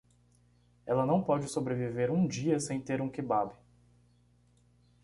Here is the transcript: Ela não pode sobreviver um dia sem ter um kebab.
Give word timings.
Ela 0.83 1.05
não 1.05 1.21
pode 1.21 1.47
sobreviver 1.47 2.11
um 2.11 2.27
dia 2.27 2.59
sem 2.59 2.81
ter 2.81 3.01
um 3.03 3.07
kebab. 3.07 3.53